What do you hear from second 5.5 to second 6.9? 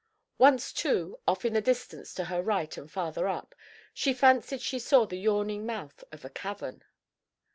mouth of a cavern.